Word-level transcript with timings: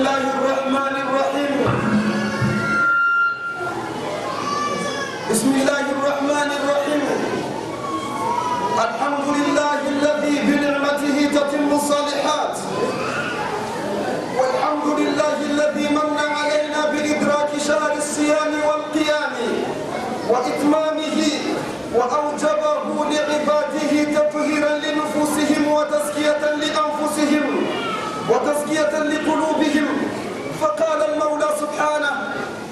الله 0.00 0.24
الرحمن 0.40 0.94
الرحيم 1.04 1.52
بسم 5.30 5.50
الله 5.60 5.84
الرحمن 5.96 6.48
الرحيم 6.60 7.02
الحمد 8.86 9.26
لله 9.36 9.78
الذي 9.94 10.34
بنعمته 10.48 11.16
تتم 11.36 11.68
الصالحات 11.72 12.56
والحمد 14.40 14.86
لله 15.00 15.36
الذي 15.52 15.86
من 15.92 16.08
علينا 16.16 16.80
بإدراك 16.92 17.50
شهر 17.68 17.92
الصيام 17.92 18.52
والقيام 18.68 19.34
وإتمامه 20.32 21.18
وأوجبه 21.94 22.84
لعباده 23.12 23.92
تطهيرا 24.16 24.72
لنفوسهم 24.84 25.62
وتزكية 25.76 26.42
لأنفسهم 26.62 27.79
وتزكية 28.30 28.98
لقلوبهم. 28.98 29.86
فقال 30.60 31.00
المولى 31.10 31.48
سبحانه 31.60 32.10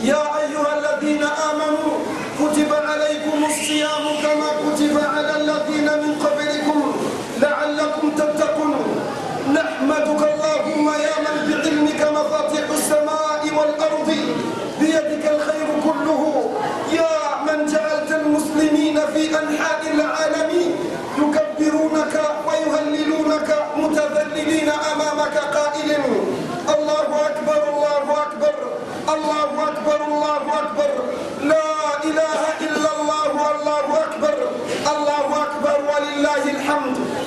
يا 0.00 0.22
أيها 0.42 0.70
الذين 0.78 1.22
آمنوا 1.22 1.90
كتب 2.40 2.70
عليكم 2.72 3.44
الصيام 3.44 4.04
كما 4.22 4.48
كتب 4.64 4.94
على 5.14 5.36
الذين 5.36 5.84
من 5.84 6.12
قبلكم. 6.14 6.27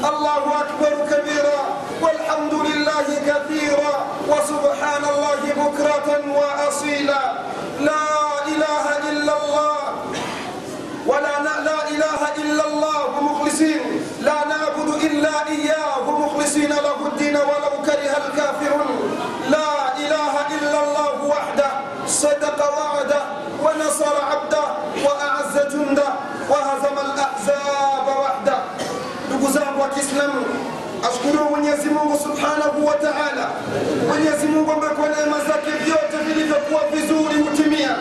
الله 0.09 0.43
أكبر 0.61 0.93
كبيرا 1.11 1.61
والحمد 2.01 2.53
لله 2.53 3.07
كثيرا 3.27 3.93
وسبحان 4.29 5.03
الله 5.13 5.41
بكرة 5.57 6.07
وأصيلا. 6.37 7.21
لا 7.79 8.05
إله 8.47 8.85
إلا 9.09 9.33
الله 9.43 9.77
ولا 11.07 11.35
ن- 11.39 11.63
لا 11.65 11.79
إله 11.89 12.21
إلا 12.37 12.63
الله 12.67 13.21
مخلصين. 13.21 13.81
لا 14.21 14.37
نعبد 14.49 14.89
إلا 15.03 15.47
إياه 15.49 16.05
مخلصين 16.11 16.69
له 16.69 16.97
الدين 17.05 17.35
ولو 17.37 17.60
Kiislamu, 29.95 30.45
Ashukuru 31.07 31.49
Mwenyezi 31.49 31.89
Mungu 31.89 32.17
Subhanahu 32.23 32.87
wa 32.87 32.93
Ta'ala. 32.93 33.45
Mwenyezi 34.07 34.45
Mungu 34.47 34.71
ambaye 34.71 34.93
kwa 34.95 35.07
neema 35.09 35.39
zake 35.49 35.71
vyote 35.85 36.17
vilivyokuwa 36.27 36.81
vizuri 36.93 37.35
hutimia. 37.43 37.95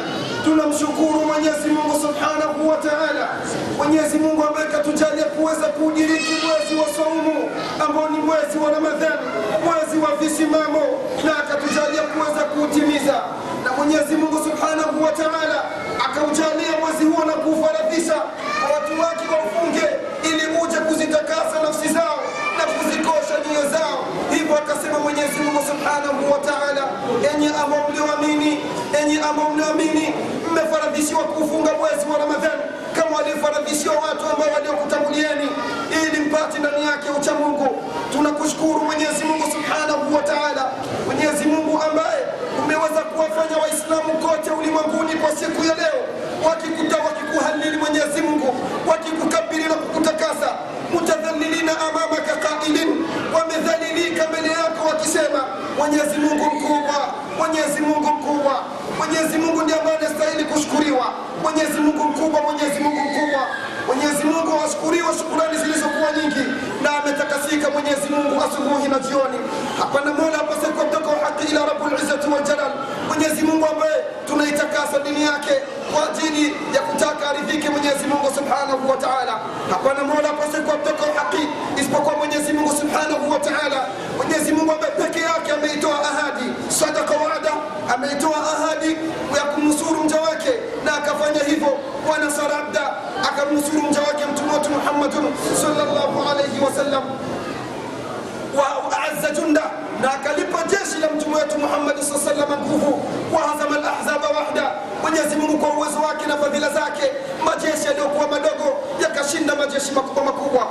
Tunamshukuru 0.44 1.20
Mwenyezi 1.30 1.68
Mungu 1.68 1.94
Subhanahu 2.06 2.68
wa 2.68 2.76
Ta'ala, 2.76 3.28
Mwenyezi 3.76 4.18
Mungu 4.18 4.44
ambaye 4.44 4.66
katujalia 4.66 5.24
kuweza 5.24 5.66
kuudiriki 5.76 6.32
mwezi 6.46 6.74
wa 6.80 6.86
saumu 6.96 7.50
ambao 7.84 8.08
ni 8.08 8.18
mwezi 8.18 8.58
wa 8.64 8.70
Ramadhani, 8.70 9.26
mwezi 9.64 9.96
wa 10.04 10.10
visimamo, 10.20 10.82
na 11.24 11.32
akatujalia 11.42 12.02
kuweza 12.12 12.42
kuutimiza, 12.52 13.16
na 13.64 13.70
Mwenyezi 13.76 14.14
Mungu 14.16 14.38
Subhanahu 14.46 15.04
wa 15.04 15.12
Ta'ala 15.12 15.58
akaujalia 16.06 16.72
mwezi 16.82 17.04
huo 17.04 17.24
na 17.24 17.32
kuufaradhisha 17.32 18.18
kwa 18.60 18.68
watu 18.74 18.92
wake 19.02 19.24
waufunge 19.32 19.86
ili 20.28 20.44
uje 20.62 20.76
kuzitakasa 20.88 21.56
nafsi 21.64 21.88
zao 21.88 22.18
na 22.58 22.64
kuzikosha 22.72 23.34
nyoyo 23.46 23.68
zao. 23.70 23.98
Hivyo 24.50 24.64
akasema 24.64 24.98
Mwenyezi 24.98 25.38
Mungu 25.40 25.60
Subhanahu 25.70 26.32
wa 26.32 26.38
Ta'ala, 26.38 26.84
enyi 27.34 27.46
ambao 27.62 27.88
mlioamini, 27.90 28.58
enyi 29.00 29.18
ambao 29.28 29.50
mlioamini, 29.50 30.14
mmefaradhishiwa 30.50 31.24
kufunga 31.24 31.72
mwezi 31.74 32.04
wa 32.12 32.18
Ramadhani 32.18 32.62
kama 32.96 33.16
waliofaradhishiwa 33.16 33.94
watu 33.94 34.24
ambao 34.32 34.48
waliokutangulieni, 34.54 35.48
ili 36.02 36.20
mpate 36.26 36.58
ndani 36.58 36.84
yake 36.86 37.08
ucha 37.18 37.34
Mungu. 37.34 37.68
Tunakushukuru 38.12 38.80
Mwenyezi 38.80 39.24
Mungu 39.24 39.44
Subhanahu 39.54 40.14
wa 40.16 40.22
Ta'ala, 40.22 40.64
Mwenyezi 41.06 41.44
Mungu 41.48 41.82
ambaye 41.82 42.20
umeweza 42.64 43.00
kuwafanya 43.10 43.56
Waislamu 43.62 44.12
kote 44.24 44.50
ulimwenguni 44.50 45.12
kwa 45.20 45.30
siku 45.30 45.64
ya 45.64 45.74
leo 45.74 46.00
wakikuta 46.48 46.96
wakikuhalili 47.06 47.76
Mwenyezi 47.76 48.20
Mungu, 48.22 48.54
wakikukabili 48.90 49.64
na 49.64 49.74
Mwenyezi 55.90 56.18
Mungu 56.18 56.44
mkubwa, 56.44 56.96
Mwenyezi 57.38 57.80
Mungu 57.80 58.00
mkubwa, 58.14 58.54
Mwenyezi 58.98 59.38
Mungu 59.38 59.62
ndiye 59.62 59.78
ambaye 59.78 59.96
anastahili 59.98 60.44
kushukuriwa, 60.44 61.06
Mwenyezi 61.42 61.80
Mungu 61.80 62.04
mkubwa, 62.04 62.40
Mwenyezi 62.42 62.80
Mungu 62.80 63.00
mkubwa, 63.00 63.40
Mwenyezi 63.86 64.24
Mungu 64.24 64.52
ashukuriwe 64.66 65.08
shukurani 65.18 65.58
zilizokuwa 65.58 66.12
nyingi, 66.12 66.44
na 66.82 66.90
ametakasika 67.02 67.70
Mwenyezi 67.70 68.08
Mungu 68.10 68.42
asubuhi 68.44 68.88
na 68.88 68.98
jioni. 68.98 69.38
Hapana 69.78 70.12
mola 70.12 70.38
apase 70.40 70.66
kutoka 70.66 71.10
haki 71.24 71.44
ila 71.52 71.60
Rabbul 71.66 71.92
Izzati 72.02 72.28
wal 72.30 72.42
Jalal, 72.42 72.72
Mwenyezi 73.08 73.42
Mungu 73.42 73.66
ambaye 73.66 73.96
tunaitakasa 74.28 74.98
dini 75.04 75.22
yake 75.22 75.54
kwa 75.92 76.00
ajili 76.10 76.44
ya 76.74 76.80
kutaka 76.80 77.30
aridhike 77.30 77.68
Mwenyezi 77.70 78.04
Mungu 78.10 78.28
Subhanahu 78.38 78.90
wa 78.90 78.96
Ta'ala. 78.96 79.34
Hapana 79.70 80.04
mola 80.04 80.30
apase 80.30 80.58
kutoka 80.58 81.04
haki 81.20 81.42
isipokuwa 81.80 82.16
Mwenyezi 82.16 82.52
Mungu 82.52 82.72
Subhanahu 82.80 83.30
wa 83.32 83.38
Ta'ala. 83.38 83.80
Mwenyezi 84.16 84.52
Mungu 84.52 84.72
ambaye 84.72 84.92
peke 84.92 85.20
yake 85.20 85.52
ameitoa 85.52 85.98
ahadi, 86.10 86.44
sadaqa 86.68 87.14
wa'ada, 87.24 87.52
ameitoa 87.94 88.36
ahadi 88.52 88.90
ya 89.36 89.42
kumnusuru 89.52 90.04
mja 90.04 90.20
wake 90.20 90.52
na 90.84 90.94
akafanya 90.96 91.40
wa 92.26 92.58
abda, 92.58 92.80
akamnusuru 93.28 93.82
mja 93.82 94.00
wake 94.00 94.24
mtume 94.32 94.52
wetu 94.52 94.70
Muhammadun 94.70 95.32
sallallahu 95.62 96.30
alayhi 96.30 96.60
wasallam 96.64 97.02
wa 98.58 98.92
aazza 98.98 99.30
junda 99.30 99.62
na 100.02 100.12
akalipa 100.14 100.62
jeshi 100.64 100.98
la 101.00 101.08
mtume 101.08 101.36
wetu 101.36 101.58
Muhammad 101.58 101.96
sallallahu 102.02 102.52
alaihi 102.52 102.66
nguvu 102.66 103.02
wa 103.34 103.40
hazama 103.42 103.76
al-ahzaba 103.76 104.28
wahda. 104.28 104.70
Mwenyezi 105.02 105.36
Mungu 105.36 105.58
kwa 105.58 105.68
uwezo 105.70 106.00
wake 106.00 106.26
na 106.26 106.36
fadhila 106.36 106.68
zake, 106.70 107.02
majeshi 107.44 107.86
yaliyokuwa 107.86 108.28
madogo 108.28 108.66
yakashinda 109.02 109.54
majeshi 109.54 109.92
makubwa 109.92 110.24
makubwa. 110.24 110.66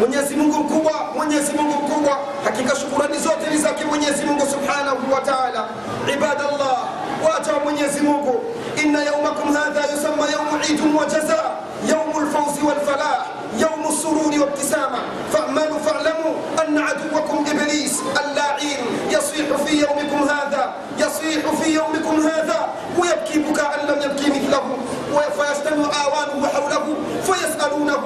Mwenyezi 0.00 0.36
Mungu 0.36 0.58
mkubwa, 0.58 0.92
Mwenyezi 1.16 1.52
Mungu 1.52 1.74
mkubwa. 1.82 2.16
Hakika 2.44 2.76
shukurani 2.76 3.18
zote 3.18 3.50
ni 3.50 3.58
zake 3.58 3.84
Mwenyezi 3.84 4.24
Mungu 4.24 4.46
Subhanahu 4.46 5.12
wa 5.14 5.20
Ta'ala. 5.20 5.64
Ibadallah, 6.14 6.78
waja 7.24 7.52
wa 7.52 7.60
Mwenyezi 7.64 8.00
Mungu, 8.00 8.44
inna 8.84 9.02
yaumakum 9.02 9.54
hadha 9.54 9.80
yusamma 9.92 10.26
jazaa, 10.74 11.50
yawmu 11.88 12.20
al-fawzi 12.20 12.62
wal 12.62 12.80
falah, 12.86 13.26
yawmu 13.58 13.86
السرور 13.88 14.32
وابتسامة. 14.40 14.98
فاعملوا 15.32 15.78
فاعلموا 15.78 16.34
أن 16.68 16.78
عدوكم 16.78 17.44
إبليس 17.50 18.00
اللعين 18.24 18.78
يصيح 19.10 19.56
في 19.66 19.80
يومكم 19.80 20.28
هذا 20.28 20.74
يصيح 20.98 21.50
في 21.62 21.70
يومكم 21.74 22.20
هذا. 22.20 22.68
ويبكي 22.98 23.38
بكاء 23.38 23.86
لم 23.88 24.02
يبكي 24.02 24.30
مثله. 24.30 24.64
فيجتمع 25.36 25.90
آوانه 26.04 26.48
حوله 26.48 26.84
فيسألونه. 27.26 28.02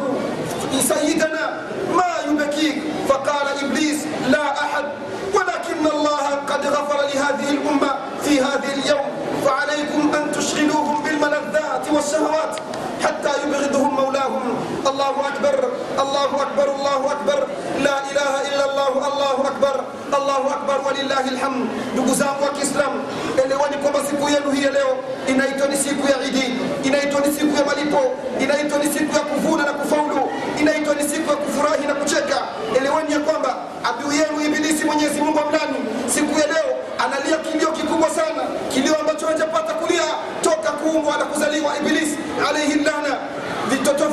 walillahi 21.21 21.37
lhamd. 21.37 21.69
Ndugu 21.93 22.15
zangu 22.15 22.43
wa 22.45 22.51
Kiislamu, 22.51 23.01
eleweni 23.45 23.77
kwamba 23.83 24.01
siku 24.11 24.29
yenu 24.29 24.51
hii 24.51 24.63
ya 24.65 24.71
leo 24.71 24.97
inaitwa 25.29 25.69
ni 25.69 25.77
siku 25.77 26.09
ya 26.09 26.17
Idi, 26.29 26.55
inaitwa 26.85 27.21
ni 27.21 27.33
siku 27.39 27.57
ya 27.57 27.65
malipo, 27.65 28.01
inaitwa 28.41 28.79
ni 28.79 28.85
siku 28.93 29.15
ya 29.17 29.21
kuvuna 29.21 29.65
na 29.65 29.73
kufaulu, 29.73 30.31
inaitwa 30.61 30.95
ni 30.95 31.03
siku 31.09 31.31
ya 31.31 31.37
kufurahi 31.37 31.87
na 31.87 31.95
kucheka. 31.95 32.39
elewani 32.79 33.13
ya 33.13 33.21
kwamba 33.21 33.57
adui 33.89 34.17
yenu 34.19 34.41
Ibilisi, 34.47 34.85
Mwenyezi 34.85 35.21
Mungu 35.21 35.39
amlani, 35.41 35.79
siku 36.15 36.41
ya 36.41 36.47
leo 36.47 36.69
analia 37.05 37.37
kilio 37.37 37.73
kikubwa 37.73 38.11
sana, 38.11 38.43
kilio 38.73 38.95
ambacho 39.01 39.27
hajapata 39.27 39.73
kulia 39.75 40.03
toka 40.43 40.71
kuumbwa 40.71 41.17
na 41.19 41.25
kuzaliwa 41.25 41.77
Ibilisi 41.79 42.19
alaihi 42.49 42.75
lana 42.75 43.17
vitoto 43.71 44.09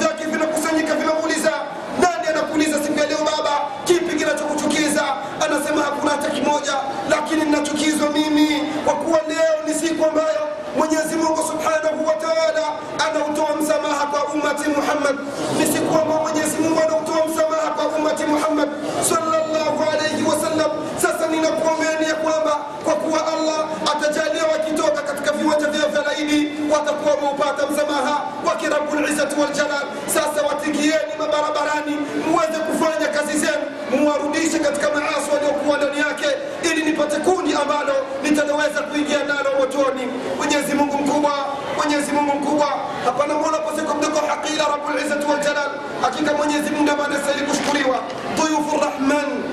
ninachukizwa 7.62 8.09
mimi 8.09 8.62
kwa 8.86 8.94
kuwa 8.94 9.19
leo 9.27 9.54
ni 9.68 9.74
siku 9.74 10.06
ambayo 10.06 10.48
mwenyezi 10.77 11.15
mungu 11.15 11.38
subhanahu 11.38 12.07
wa 12.07 12.13
taala 12.13 12.63
anautoa 13.09 13.56
msamaha 13.62 14.06
kwa 14.06 14.24
ummati 14.33 14.69
muhammad. 14.69 15.15
Ni 15.59 15.65
siku 15.65 15.95
ambayo 16.01 16.21
mwenyezi 16.21 16.57
mungu 16.57 16.80
anautoa 16.88 17.27
msamaha 17.27 17.68
kwa 17.75 17.86
ummati 17.88 18.24
muhammad 18.24 18.69
sallallahu 19.09 19.83
alaihi 19.92 20.24
wasallam 20.24 20.71
sasa 21.01 21.27
ninakuombeni 21.27 22.06
ya 22.09 22.15
kwamba 22.15 22.51
kwa 22.86 22.94
kuwa 22.95 23.19
allah 23.33 23.59
atajalia 23.95 24.44
wakitoka 24.54 25.01
katika 25.01 25.31
viwanja 25.31 25.68
vyao 25.68 25.88
vya 25.89 26.01
laidi 26.01 26.51
watakuwa 26.74 27.15
wameupata 27.15 27.68
msamaha 27.68 28.21
wake 28.48 28.69
rabulizati 28.69 29.36
waljalal 29.42 29.86
sasa 30.13 30.42
watingieni 30.48 31.12
mabarabarani 31.19 31.95
muweze 32.31 32.57
kufanya 32.68 33.07
kazi 33.07 33.38
zenu 33.39 33.63
muwarudishe 34.00 34.59
katika 34.59 34.88
maasi 34.89 35.27
waliokuwa 35.33 35.77
ndani 35.77 36.00
yake 36.00 36.27
ili 36.71 36.83
nipate 36.83 37.15
kundi 37.15 37.36
ambalo 37.62 37.94
nitaloweza 38.24 38.81
kuingia 38.81 39.24
nalo 39.24 39.50
motoni 39.59 40.07
mwenyezi 40.38 40.74
mungu 40.74 40.98
mkubwa 40.98 41.31
mwenyezi 41.77 42.12
mungu 42.12 42.36
mkubwa 42.39 42.68
hapana 43.06 43.33
mola 43.33 43.57
paseko 43.57 43.94
mdogo 43.94 44.19
haki 44.27 44.54
ila 44.54 44.65
rabulizati 44.68 45.25
waljalal 45.31 45.69
hakika 46.01 46.33
mwenyezi 46.33 46.69
mungu 46.69 46.92
ambaye 46.92 47.09
anastahili 47.09 47.45
kushukuriwa 47.45 47.98
duyufu 48.38 48.77
rahman 48.86 49.44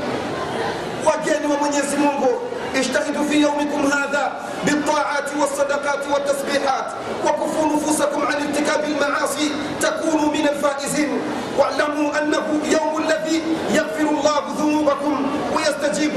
wageni 1.07 1.47
wa 1.53 1.59
mwenyezi 1.59 1.97
mungu 1.97 2.41
اجتهدوا 2.75 3.25
في 3.25 3.37
يومكم 3.41 3.87
هذا 3.87 4.33
بالطاعات 4.67 5.29
والصدقات 5.41 5.99
والتسبيحات 6.13 6.85
وكفوا 7.25 7.67
نفوسكم 7.77 8.23
عن 8.27 8.35
ارتكاب 8.35 8.85
المعاصي 8.85 9.51
تكونوا 9.81 10.33
من 10.33 10.49
الفائزين 10.49 11.21
واعلموا 11.59 12.19
انه 12.23 12.47
يوم 12.71 13.03
الذي 13.05 13.43
يغفر 13.75 14.01
الله 14.11 14.43
ذنوبكم 14.59 14.74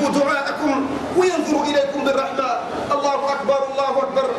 دعاءكم 0.09 0.85
وينظر 1.17 1.63
إليكم 1.63 2.03
بالرحمة. 2.05 2.49
الله 2.91 3.33
أكبر 3.33 3.59
الله 3.71 3.93
أكبر. 4.03 4.29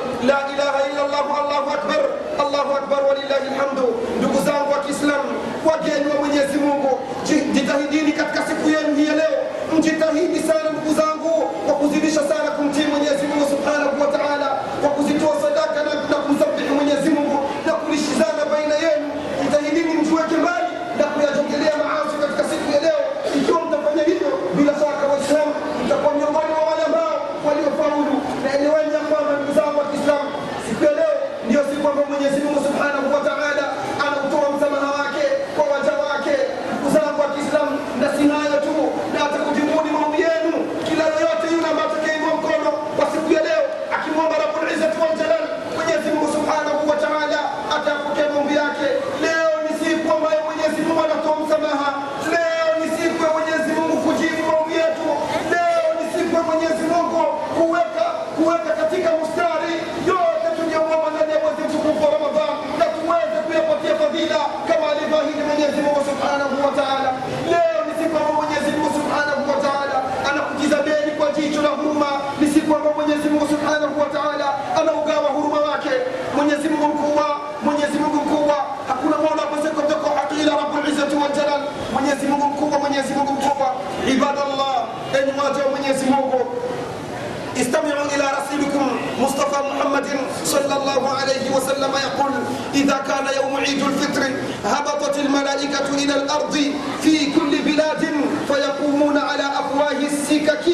استمعوا 87.60 88.04
إلى 88.14 88.24
رسولكم 88.38 88.86
مصطفى 89.20 89.62
محمد 89.68 90.06
صلى 90.44 90.76
الله 90.76 91.08
عليه 91.08 91.50
وسلم 91.56 91.90
يقول 92.06 92.32
إذا 92.74 92.96
كان 93.08 93.26
يوم 93.42 93.56
عيد 93.56 93.82
الفطر 93.82 94.22
هبطت 94.64 95.18
الملائكة 95.18 95.88
إلى 95.94 96.14
الأرض 96.14 96.72
في 97.02 97.32
كل 97.32 97.58
بلاد 97.66 98.06
فيقومون 98.48 99.18
على 99.18 99.42
أفواه 99.42 99.92
السكك 100.12 100.66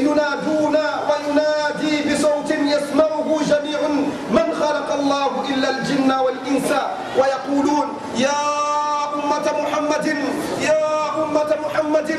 ينادون 0.00 0.76
وينادي 1.08 2.14
بصوت 2.14 2.50
يسمعه 2.50 3.40
جميع 3.48 3.80
من 4.30 4.54
خلق 4.60 4.92
الله 4.92 5.44
إلا 5.54 5.70
الجن 5.70 6.12
والإنس 6.12 6.70
ويقولون 7.18 7.86
يا 8.16 8.40
أمة 9.14 9.46
محمد 9.62 10.06
يا 10.60 11.24
أمة 11.24 11.50
محمد 11.66 12.10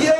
يا 0.00 0.17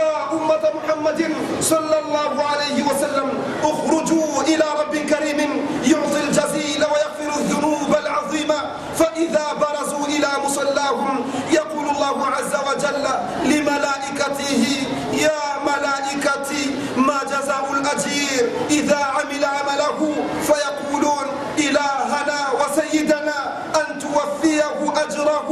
محمد 0.88 1.20
صلى 1.60 1.98
الله 1.98 2.44
عليه 2.44 2.82
وسلم 2.82 3.28
اخرجوا 3.62 4.42
إلى 4.42 4.64
رب 4.80 4.96
كريم 4.96 5.40
يعطي 5.84 6.20
الجزيل 6.28 6.80
ويغفر 6.84 7.40
الذنوب 7.40 7.96
العظيمة. 7.96 8.54
فإذا 8.98 9.46
برزوا 9.60 10.06
إلى 10.06 10.28
مصلاهم 10.44 11.24
يقول 11.52 11.86
الله 11.88 12.26
عز 12.26 12.54
وجل 12.68 13.04
لملائكته 13.44 14.64
يا 15.12 15.40
ملائكتي 15.66 16.64
ما 16.96 17.20
جزاء 17.24 17.64
الأجير؟ 17.72 18.50
إذا 18.70 18.96
عمل 18.96 19.44
عمله 19.44 20.14
فيقولون 20.46 21.26
إلهنا 21.58 22.38
وسيدنا 22.60 23.38
أن 23.76 23.98
توفيه 23.98 24.92
أجره 25.04 25.48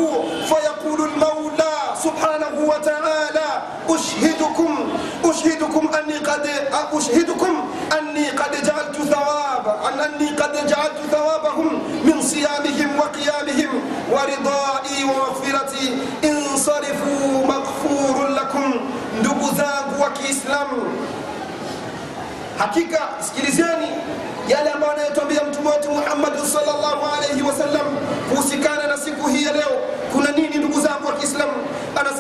فيقول 0.49 1.01
المولى 1.11 1.77
سبحانه 2.05 2.57
وتعالى 2.61 3.63
أشهدكم 5.37 5.89
أني 5.99 6.17
قد 6.19 6.47
أشهدكم 6.93 7.55
أني 7.99 8.29
قد 8.29 8.53
جعلت 8.67 8.97
ثواب 8.97 9.67
أن 9.89 10.01
أني 10.01 10.29
قد 10.29 10.67
جعلت 10.67 10.99
ثوابهم 11.13 11.83
من 12.05 12.23
صيامهم 12.23 12.91
وقيامهم 12.99 13.71
ورضائي 14.13 15.05
ومغفرتي. 15.05 15.99
انصرفوا 16.25 17.47
مغفور 17.47 18.29
لكم. 18.29 18.75
ndugu 19.21 19.47
zangu 19.57 20.03
wa 20.03 20.11
kiislamu 20.11 20.83
hakika 22.59 22.99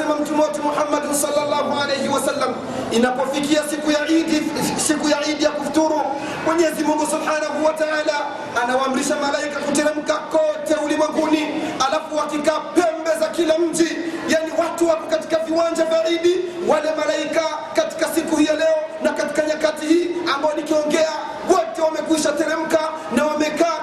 anasema 0.07 0.25
mtume 0.25 0.43
wetu 0.43 0.63
muhammadi 0.63 1.15
sallallahu 1.15 1.81
alayhi 1.83 2.09
wasallam 2.09 2.55
inapofikia 2.91 3.63
siku 3.71 3.91
ya 3.91 4.09
idi 4.09 4.43
siku 4.87 5.09
ya 5.09 5.27
idi 5.27 5.45
ya 5.45 5.51
kufuturu 5.51 6.01
mwenyezi 6.47 6.85
mungu 6.85 7.07
subhanahu 7.07 7.65
wa 7.67 7.73
taala 7.73 8.15
anawaamrisha 8.63 9.17
malaika 9.17 9.61
kuteremka 9.61 10.15
kote 10.15 10.75
ulimwenguni 10.85 11.47
alafu 11.89 12.17
wakikaa 12.17 12.61
pembe 12.61 13.11
za 13.21 13.29
kila 13.29 13.59
mji 13.59 13.89
yani 14.29 14.53
watu 14.59 14.89
wako 14.89 15.07
katika 15.11 15.39
viwanja 15.39 15.85
vya 15.85 16.09
idi 16.09 16.35
wale 16.69 16.89
malaika 16.97 17.43
katika 17.75 18.07
siku 18.15 18.37
hii 18.37 18.45
ya 18.47 18.55
leo 18.55 18.77
na 19.03 19.11
katika 19.13 19.43
nyakati 19.47 19.87
hii 19.87 20.07
ambayo 20.35 20.57
nikiongea 20.57 21.11
wote 21.51 21.83
wamekwisha 21.83 22.33
teremka 22.33 22.81
na 23.17 23.27
wamekaa 23.27 23.76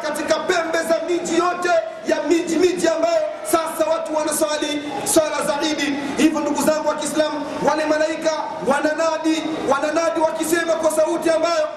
wananadi 9.23 9.43
wananadi 9.71 10.19
wakisema 10.21 10.73
kwa 10.73 10.91
sauti 10.91 11.29
ambayo 11.29 11.67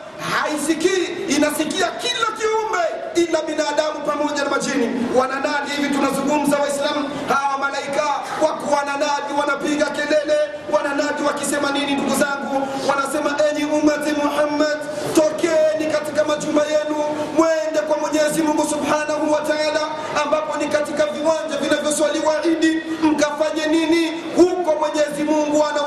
haisikii 0.43 1.05
inasikia 1.37 1.87
kila 1.91 2.27
kiumbe 2.39 2.85
ila 3.15 3.43
binadamu 3.43 4.01
pamoja 4.07 4.45
na 4.45 4.51
majini. 4.51 5.07
Wananadi 5.17 5.71
hivi 5.77 5.95
tunazungumza 5.95 6.57
waislamu 6.59 7.11
hawa 7.29 7.59
malaika 7.59 8.03
wako 8.43 8.75
wananadi 8.75 9.33
wanapiga 9.41 9.87
kelele. 9.87 10.39
Wananadi 10.73 11.23
wakisema 11.27 11.71
nini 11.71 11.93
ndugu 11.95 12.17
zangu? 12.17 12.69
Wanasema 12.89 13.37
enyi 13.51 13.65
umati 13.65 14.13
muhammad 14.13 14.79
tokeni 15.15 15.93
katika 15.93 16.25
majumba 16.25 16.63
yenu 16.63 16.97
mwende 17.37 17.81
kwa 17.89 17.99
mwenyezi 17.99 18.43
mungu 18.43 18.67
subhanahu 18.71 19.33
wa 19.33 19.41
taala 19.41 19.81
ambapo 20.25 20.57
ni 20.59 20.69
katika 20.69 21.07
viwanja 21.07 21.57
vinavyoswaliwa 21.63 22.45
idi 22.47 22.83
mkafanye 23.03 23.67
nini? 23.67 24.13
Huko 24.37 24.75
mwenyezi 24.81 25.23
mungu 25.25 25.65
anautoa 25.65 25.86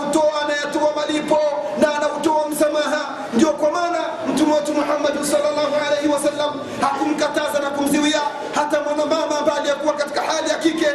wasallam 6.31 6.59
hakumkataza 6.81 7.59
na 7.59 7.69
kumziwia 7.69 8.21
hata 8.55 8.81
mwanamama 8.81 9.39
ambaye 9.39 9.59
aliyekuwa 9.59 9.93
katika 9.93 10.21
hali 10.21 10.49
ya 10.49 10.55
kike. 10.55 10.87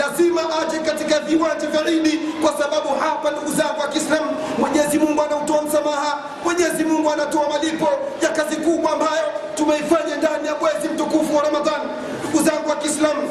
Lazima 0.00 0.40
aje 0.62 0.78
katika 0.78 1.20
viwanja 1.20 1.66
vya 1.66 1.90
idi 1.90 2.18
kwa 2.42 2.52
sababu 2.52 2.88
hapa 3.00 3.30
ndugu 3.30 3.52
zangu 3.52 3.80
wa 3.80 3.88
kiislamu 3.88 4.30
mwenyezi 4.58 4.98
mungu 4.98 5.22
anautoa 5.22 5.62
msamaha 5.62 6.18
mwenyezi 6.44 6.84
mungu 6.84 7.10
anatoa 7.12 7.48
malipo 7.48 7.88
ya 8.22 8.28
kazi 8.28 8.56
kubwa 8.56 8.92
ambayo 8.92 9.24
tumeifanya 9.54 10.16
ndani 10.16 10.46
ya 10.48 10.54
mwezi 10.54 10.88
mtukufu 10.88 11.36
wa 11.36 11.42
ramadhani. 11.42 11.90
Ndugu 12.28 12.44
zangu 12.44 12.68
wa 12.68 12.76
kiislamu 12.76 13.30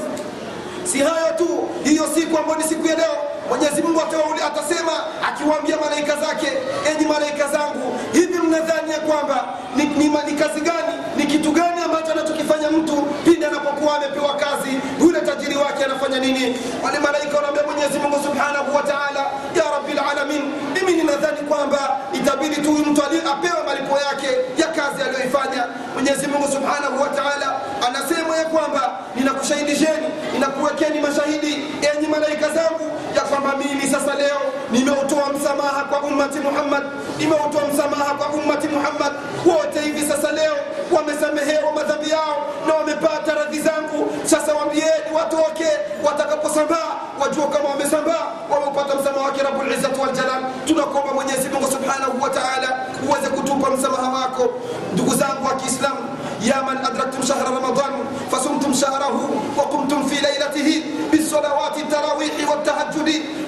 si 0.84 0.98
hayo 1.00 1.34
tu 1.38 1.70
hiyo 1.84 2.04
siku 2.16 2.38
ambayo 2.38 2.58
ni 2.58 2.64
siku 2.64 2.88
ya 2.88 2.96
leo 2.96 3.16
mwenyezi 3.50 3.82
mungu 3.82 4.02
atasema 4.48 4.92
akiwaambia 5.28 5.78
malaika 5.78 6.16
zake 6.16 6.48
enyi 6.92 7.06
malaika 7.08 7.48
zangu 7.48 8.00
hivi 8.14 8.38
mnadhani 8.40 8.92
ya 8.92 9.00
kwamba 9.00 9.46
ni, 9.76 9.84
ni, 9.86 10.08
ni 10.08 10.34
kazi 10.40 10.62
gani 10.62 10.94
ni 11.18 11.24
kitu 11.26 11.52
gani 11.52 11.82
ambacho 11.86 12.12
anachokifanya 12.12 12.72
mtu 12.72 12.96
pindi 13.26 13.46
anapokuwa 13.46 13.98
amepewa 13.98 14.34
kazi? 14.36 14.70
Yule 15.02 15.22
tajiri 15.22 15.56
wake 15.56 15.86
anafanya 15.86 16.20
nini? 16.20 16.56
Wale 16.84 17.00
malaika 17.00 17.36
wanaambia 17.38 17.64
mwenyezi 17.64 18.00
mungu 18.00 18.16
subhanahu 18.24 18.76
wa 18.76 18.84
taala 18.84 19.20
ya 19.56 19.64
rabbil 19.72 20.00
alamin 20.12 20.42
mimi 20.74 20.94
ninadhani 20.94 21.38
kwamba 21.50 21.98
itabidi 22.14 22.56
tu 22.56 22.72
mtu 22.72 23.04
apewe 23.04 23.64
malipo 23.66 23.98
yake 24.00 24.28
ya 24.62 24.68
kazi 24.68 25.02
aliyoifanya. 25.04 25.66
Mwenyezi 25.94 26.28
mungu 26.28 26.48
subhanahu 26.52 27.02
wa 27.02 27.10
taala 27.10 27.62
anasema 27.88 28.38
ya 28.38 28.46
kwamba 28.46 29.00
ninakushahidisheni 29.16 30.08
ninakuwekeni 30.34 31.00
mashahidi 31.00 31.54
enyi 31.94 32.08
malaika 32.08 32.50
zangu 32.50 32.92
ya 33.17 33.21
kwamba 33.23 33.57
mimi 33.57 33.83
sasa 33.93 34.15
leo 34.15 34.41
nimeutoa 34.71 35.33
msamaha 35.33 35.85
kwa 35.85 36.01
ummati 36.01 36.39
muhammad 36.39 36.83
nimeutoa 37.19 37.63
msamaha 37.75 38.15
kwa 38.15 38.29
ummati 38.29 38.69
muhammad 38.69 39.13
wote 39.47 39.81
hivi 39.81 40.07
sasa 40.09 40.33
leo 40.33 40.55
wamesamehewa 40.93 41.73
madhambi 41.73 42.11
yao 42.11 42.47
na 42.67 42.75
wamepata 42.75 43.35
radhi 43.35 43.61
zangu 43.61 44.13
sasa 44.25 44.55
wambieni 44.55 45.09
watoke 45.15 45.67
watakaposambaa 46.05 46.93
wajua 47.23 47.47
kama 47.49 47.69
wamesambaa 47.69 48.27
wameupata 48.51 48.95
msamaha 48.95 49.25
wake 49.25 49.43
rabulizzati 49.43 50.01
waljalal 50.01 50.43
tunakuomba 50.67 51.13
mwenyezi 51.13 51.49
mungu 51.49 51.73
subhanahu 51.73 52.23
wa 52.23 52.31
taala 52.31 52.87
uweze 53.09 53.29
kutupa 53.29 53.71
msamaha 53.71 54.09
wako 54.21 54.51
ndugu 54.93 55.15
zangu 55.15 55.47
wa 55.47 55.55
kiislamu 55.55 55.97
يا 56.43 56.61
من 56.63 56.77
أدركتم 56.87 57.23
شهر 57.23 57.47
رمضان 57.57 57.93
فصمتم 58.33 58.75
شهره 58.75 59.31
وقمتم 59.57 60.07
في 60.07 60.15
ليلته 60.15 60.83
بالصلوات 61.13 61.77
التراويح 61.79 62.51
والتهجد 62.51 62.78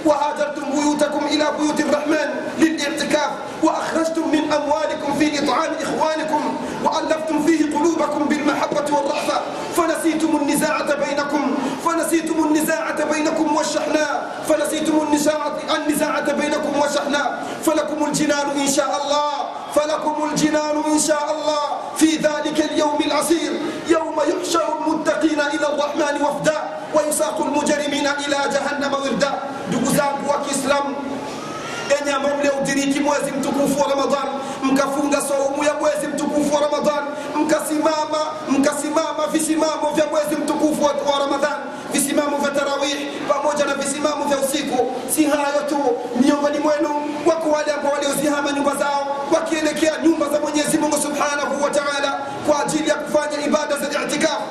وهاجرتم 0.06 0.72
بيوتكم 0.72 1.26
إلى 1.26 1.46
بيوت 1.60 1.80
الرحمن 1.80 2.30
للإعتكاف 2.60 3.32
وأخرجتم 3.64 4.32
من 4.32 4.54
أموالكم 4.54 5.14
في 5.20 5.44
إطعام 5.44 5.72
إخوانكم 5.82 6.58
وألفتم 6.84 7.46
فيه 7.46 7.76
قلوبكم 7.78 8.24
بالمحبة 8.26 8.96
والرأفة. 8.96 9.42
فنسيتم 9.78 10.38
النزاعة 10.42 10.96
بينكم 10.96 11.56
فنسيتم 11.86 12.44
النزاعة 12.44 13.04
بينكم 13.14 13.56
والشحناء 13.56 14.42
فنسيتم 14.50 15.02
النزاعة 15.08 15.58
النزاعة 15.76 16.34
بينكم 16.34 16.80
والشحناء 16.80 17.44
فلكم 17.66 18.06
الجنان 18.06 18.50
إن 18.60 18.68
شاء 18.68 19.02
الله 19.04 19.32
فلكم 19.76 20.30
الجنان 20.32 20.84
إن 20.92 21.00
شاء 21.00 21.26
الله. 21.36 21.62
في 21.98 22.18
ذلك 22.18 22.72
اليوم 22.72 23.00
العسير 23.06 23.52
يوم 23.88 24.16
يحشر 24.28 24.68
المتقين 24.78 25.40
إلى 25.42 25.68
الرحمن 25.74 26.22
وفدا 26.22 26.60
ويساق 26.96 27.42
المجرمين 27.42 28.08
إلى 28.08 28.38
جهنم 28.54 28.94
وردا. 28.94 29.21
Enye 32.12 32.18
ambao 32.18 32.38
mliodiriki 32.38 33.00
mwezi 33.00 33.32
mtukufu 33.32 33.82
wa 33.82 33.88
ramadhan 33.88 34.28
mkafunga 34.64 35.22
saumu 35.22 35.64
ya 35.64 35.74
mwezi 35.74 36.08
mtukufu 36.08 36.56
wa 36.56 36.62
ramadhan 36.62 37.04
mkasimama 37.36 38.18
mkasimama 38.50 39.28
visimamo 39.32 39.92
vya 39.96 40.06
mwezi 40.08 40.36
mtukufu 40.36 40.84
wa 40.84 41.20
ramadhan 41.20 41.60
visimamo 41.94 42.38
vya 42.38 42.52
tarawih 42.52 43.08
pamoja 43.30 43.66
na 43.66 43.74
visimamo 43.76 44.26
vya 44.26 44.38
usiku. 44.38 44.92
Si 45.16 45.24
hayo 45.26 45.62
tu 45.70 45.78
miongoni 46.22 46.60
mwenu 46.60 46.90
wako 47.26 47.50
wale 47.50 47.72
ambao 47.72 47.92
waliozihama 47.92 48.52
nyumba 48.52 48.76
zao 48.76 49.08
wakielekea 49.34 49.98
nyumba 50.04 50.30
za 50.30 50.40
mwenyezi 50.40 50.78
mungu 50.78 50.98
subhanahu 50.98 51.64
wa 51.64 51.70
taala 51.70 52.20
kwa 52.48 52.62
ajili 52.66 52.90
ya 52.90 52.96
kufanya 52.96 53.46
ibada 53.46 53.78
za 53.78 54.04
itikafu 54.08 54.42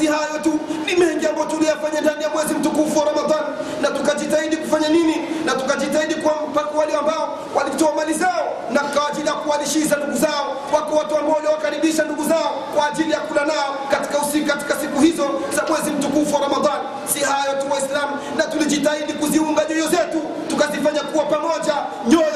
si 0.00 0.06
hayo 0.06 0.38
tu. 0.42 0.58
Ni 0.86 0.94
mengi 0.96 1.26
ambayo 1.26 1.46
tuliyafanya 1.46 2.00
ndani 2.00 2.22
ya 2.22 2.28
mwezi 2.28 2.54
mtukufu 2.54 2.98
wa 2.98 3.04
ramadhan 3.04 3.44
na 3.82 3.88
tukajitahidi 3.90 4.56
kufanya 4.56 4.88
nini? 4.88 5.16
Na 5.44 5.52
tukajitahidi 5.54 6.14
mpaka 6.50 6.78
wale 6.78 6.94
ambao 6.94 7.38
walitoa 7.54 7.94
mali 7.94 8.14
zao 8.14 8.52
na 8.72 8.80
kwa 8.80 9.08
ajili 9.08 9.26
ya 9.26 9.32
kuwalishiza 9.34 9.96
ndugu 9.96 10.16
zao 10.18 10.56
wako 10.74 10.96
watu 10.96 11.16
ambao 11.16 11.34
waliowakaribisha 11.34 12.04
ndugu 12.04 12.24
zao 12.24 12.50
kwa 12.76 12.86
ajili 12.88 13.10
ya 13.12 13.20
kula 13.20 13.44
nao 13.44 13.74
katika 13.90 14.18
usiku 14.18 14.46
katika 14.46 14.74
siku 14.74 15.00
hizo 15.00 15.26
za 15.56 15.62
mwezi 15.68 15.90
mtukufu 15.90 16.34
wa 16.34 16.40
ramadhan 16.40 16.80
si 17.12 17.18
hayo 17.20 17.52
tu 17.62 17.66
waislamu. 17.72 18.18
Na 18.36 18.44
tulijitahidi 18.44 19.12
kuziunga 19.12 19.62
nyoyo 19.70 19.86
zetu 19.88 20.20
tukazifanya 20.48 21.00
kuwa 21.00 21.24
pamoja 21.24 21.74
nyoyo 22.08 22.29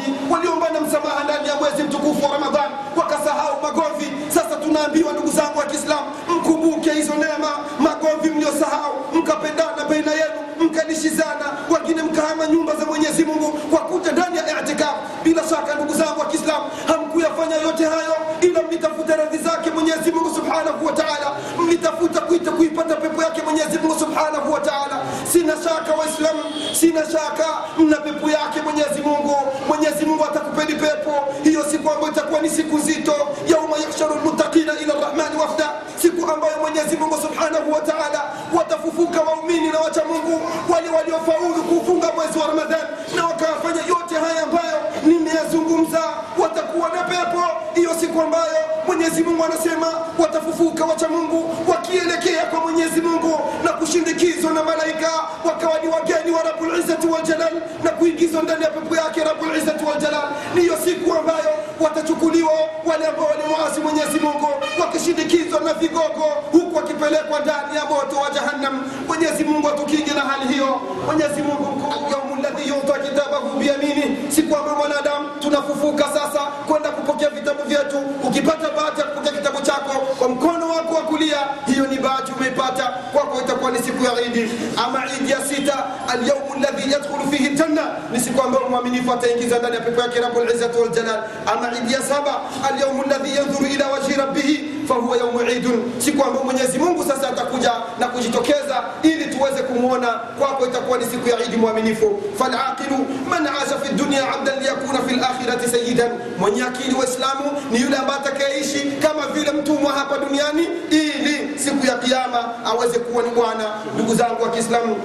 na 0.00 0.08
magomvi 0.08 0.32
waliombana 0.32 0.80
msamaha 0.80 1.24
ndani 1.24 1.48
ya 1.48 1.54
mwezi 1.54 1.82
mtukufu 1.82 2.24
wa 2.24 2.32
Ramadhani 2.32 2.74
wakasahau 2.96 3.62
magomvi 3.62 4.06
sasa 4.28 4.56
tunaambiwa 4.56 5.12
ndugu 5.12 5.30
zangu 5.30 5.58
wa 5.58 5.64
kiislamu 5.64 6.06
mkumbuke 6.36 6.90
hizo 6.92 7.12
neema 7.14 7.50
magomvi 7.80 8.30
mliosahau. 8.30 8.94
Mkapendana 9.14 9.84
baina 9.88 10.12
yenu 10.12 10.40
mkalishizana 10.60 11.46
wengine 11.70 12.02
mkahama 12.02 12.46
nyumba 12.46 12.76
za 12.76 12.86
mwenyezi 12.86 13.24
mungu 13.24 13.50
kwa 13.52 13.78
kuja 13.80 14.12
ndani 14.12 14.36
ya 14.36 14.60
itikaf. 14.62 14.94
Bila 15.24 15.42
shaka 15.48 15.74
ndugu 15.74 15.94
zangu 15.94 16.09
wa 16.54 16.60
kiislamu 16.60 16.70
hamkuyafanya 16.86 17.56
yote 17.56 17.84
hayo 17.84 18.14
ila 18.40 18.62
mlitafuta 18.62 19.16
radhi 19.16 19.38
zake 19.38 19.70
mwenyezi 19.70 20.12
mungu 20.12 20.34
subhanahu 20.34 20.86
wa 20.86 20.92
taala. 20.92 21.32
Mlitafuta 21.58 22.20
kuita 22.20 22.50
kuipata 22.50 22.96
pepo 22.96 23.22
yake 23.22 23.42
mwenyezi 23.42 23.78
mungu 23.78 23.98
subhanahu 23.98 24.52
wa 24.52 24.60
taala. 24.60 25.02
Sina 25.32 25.52
shaka 25.64 25.92
waislamu 25.94 26.40
sina 26.72 27.00
shaka 27.10 27.46
mna 27.78 27.96
pepo 27.96 28.30
yake 28.30 28.60
mwenyezi 28.62 29.00
mungu. 29.04 29.36
Mwenyezi 29.68 30.04
mungu 30.06 30.24
atakupeni 30.24 30.74
pepo. 30.74 31.12
Hiyo 31.44 31.64
siku 31.70 31.90
ambayo 31.90 32.12
itakuwa 32.12 32.40
ni 32.40 32.50
siku 32.50 32.78
nzito 32.78 33.14
yauma 33.46 33.76
yahsharu 33.76 34.14
lmuttaqina 34.14 34.72
ila 34.82 34.94
rahmani 34.94 35.36
wafda. 35.40 35.70
Siku 36.02 36.30
ambayo 36.32 36.56
mwenyezi 36.60 36.96
mungu 36.96 37.16
subhanahu 37.22 37.72
wa 37.72 37.80
taala 37.80 38.22
watafufuka 38.56 39.20
waumini 39.20 39.68
na 39.70 39.78
wacha 39.78 40.04
mungu 40.04 40.40
wale 40.68 40.88
waliofaulu 40.88 41.62
kufunga 41.62 42.12
mwezi 42.12 42.38
wa 42.38 42.46
Ramadhani 42.46 42.88
na 43.16 43.26
wakafanya 43.26 43.82
yote 43.86 44.14
haya 44.14 44.42
ambayo 44.42 44.78
nimeyazungumza 45.06 46.00
hiyo 47.90 48.00
siku 48.00 48.20
ambayo 48.20 48.56
mwenyezi 48.86 49.22
mungu 49.22 49.44
anasema 49.44 49.86
watafufuka 50.18 50.84
wacha 50.84 51.08
mungu 51.08 51.56
wakielekea 51.68 52.46
kwa 52.46 52.60
mwenyezi 52.60 53.00
mungu 53.00 53.40
na 53.64 53.72
kushindikizwa 53.72 54.52
na 54.52 54.62
malaika 54.62 55.10
wakawa 55.44 55.78
ni 55.82 55.88
wageni 55.88 56.30
wa 56.30 56.42
rabulizati 56.42 57.06
waljalal 57.06 57.52
na 57.84 57.90
kuingizwa 57.90 58.42
ndani 58.42 58.64
ya 58.64 58.70
pepo 58.70 58.96
yake 58.96 59.24
rabulizati 59.24 59.84
waljalal 59.84 60.28
ni 60.54 60.60
hiyo 60.60 60.76
siku 60.84 61.14
ambayo 61.14 61.50
watachukuliwa 61.80 62.52
wale 62.86 63.06
ambao 63.06 63.26
walimwasi 63.26 63.80
mwenyezi 63.80 64.20
mungu 64.20 64.48
wakishindikizwa 64.80 65.60
na 65.60 65.74
vigogo 65.74 66.24
huku 66.52 66.76
wakipelekwa 66.76 67.40
ndani 67.40 67.76
ya 67.76 67.84
moto 67.84 68.16
wa 68.16 68.30
jahannam. 68.30 68.82
Mwenyezi 69.08 69.44
mungu 69.44 69.68
atukinge 69.68 70.12
na 70.12 70.20
hali 70.20 70.52
hiyo. 70.52 70.80
Mwenyezi 71.06 71.42
mungu 71.42 71.82
yaumu 72.10 72.42
ladhi 72.42 72.68
yuta 72.68 72.98
kitabahu 72.98 73.58
biyamini 73.58 74.18
siku 74.28 74.56
ambayo 74.56 74.76
mwanadamu 74.76 75.28
tunafufuka 75.40 76.04
sasa 76.04 76.40
kwenda 76.68 76.90
kupokea 76.90 77.30
vitabu 77.30 77.62
vyetu 77.82 77.98
ukipata 78.24 78.70
bahati 78.76 79.00
ya 79.00 79.06
kupokea 79.06 79.32
kitabu 79.32 79.60
chako 79.62 79.90
kwa 80.18 80.28
mkono 80.28 80.68
wako 80.68 80.94
wa 80.94 81.02
kulia 81.02 81.36
hiyo 81.66 81.86
ni 81.86 81.98
bahati 81.98 82.32
umeipata. 82.32 82.82
Kwako 83.12 83.40
itakuwa 83.40 83.70
ni 83.70 83.78
siku 83.78 84.04
ya 84.04 84.20
idi 84.26 84.50
ama 84.84 85.02
idi 85.20 85.30
ya 85.32 85.40
sita 85.44 85.84
alyaumu 86.08 86.54
ladhi 86.62 86.92
yadkhulu 86.92 87.30
fihi 87.30 87.48
ljanna 87.48 87.82
ni 88.12 88.20
siku 88.20 88.42
ambayo 88.42 88.68
mwaminifu 88.68 89.12
ataingiza 89.12 89.58
ndani 89.58 89.74
ya 89.74 89.80
pepo 89.80 90.00
yake 90.00 90.20
rabbul 90.20 90.50
izzati 90.54 90.78
wal 90.78 90.88
jalal. 90.90 91.22
Ama 91.46 91.72
idi 91.78 91.92
ya 91.92 92.02
saba 92.02 92.40
alyaumu 92.70 93.04
ladhi 93.10 93.36
yanzuru 93.36 93.66
ila 93.66 93.88
wajhi 93.88 94.12
rabbihi 94.14 94.64
fahuwa 94.88 95.16
yaumu 95.16 95.40
idun. 95.50 95.92
Siku 95.98 96.24
ambayo 96.24 96.44
mwenyezi 96.44 96.78
mungu 96.78 97.04
sasa 97.04 97.28
atakuja 97.28 97.72
na 97.98 98.06
kujitokeza 98.08 98.82
ili 99.02 99.24
tuweze 99.26 99.62
kumwona 99.62 100.06
kwako 100.38 100.66
itakuwa 100.66 100.98
ni 100.98 101.04
siku 101.04 101.28
ya 101.28 101.44
idi 101.44 101.56
mwaminifu. 101.56 102.22
Falaqilu 102.38 102.96
man 103.30 103.46
asha 103.46 103.78
fi 103.82 103.92
dunya 103.94 104.32
abdan 104.32 104.60
liyakuna 104.60 104.98
fi 105.08 105.16
lakhirati 105.16 105.68
sayyidan, 105.68 106.10
mwenye 106.38 106.62
akili 106.62 106.94
waislamu 106.94 107.50
ni 107.70 107.80
yule 107.80 107.96
ambaye 107.96 108.20
atakayeishi 108.20 108.80
kama 109.02 109.26
vile 109.26 109.50
mtumwa 109.52 109.92
hapa 109.92 110.18
duniani 110.18 110.68
ili 110.90 111.58
siku 111.58 111.86
ya 111.86 111.98
kiyama 111.98 112.64
aweze 112.64 112.98
kuwa 112.98 113.22
ni 113.22 113.30
bwana 113.30 113.64
ndugu 113.94 114.14
zangu 114.14 114.42
wa 114.42 114.50
kiislamu 114.50 114.96